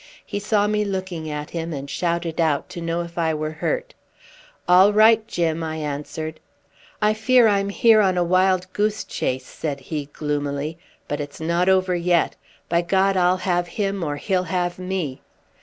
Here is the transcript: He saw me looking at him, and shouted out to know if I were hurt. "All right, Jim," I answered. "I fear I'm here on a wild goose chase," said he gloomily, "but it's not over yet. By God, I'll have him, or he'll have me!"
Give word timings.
He 0.25 0.39
saw 0.39 0.65
me 0.65 0.83
looking 0.83 1.29
at 1.29 1.51
him, 1.51 1.71
and 1.73 1.87
shouted 1.87 2.41
out 2.41 2.69
to 2.69 2.81
know 2.81 3.01
if 3.01 3.19
I 3.19 3.35
were 3.35 3.51
hurt. 3.51 3.93
"All 4.67 4.91
right, 4.93 5.27
Jim," 5.27 5.61
I 5.63 5.75
answered. 5.75 6.39
"I 7.03 7.13
fear 7.13 7.47
I'm 7.47 7.69
here 7.69 8.01
on 8.01 8.17
a 8.17 8.23
wild 8.23 8.65
goose 8.73 9.03
chase," 9.03 9.45
said 9.45 9.79
he 9.79 10.07
gloomily, 10.11 10.79
"but 11.07 11.19
it's 11.19 11.39
not 11.39 11.69
over 11.69 11.95
yet. 11.95 12.35
By 12.67 12.81
God, 12.81 13.15
I'll 13.15 13.37
have 13.45 13.67
him, 13.67 14.03
or 14.03 14.15
he'll 14.15 14.45
have 14.49 14.79
me!" 14.79 15.21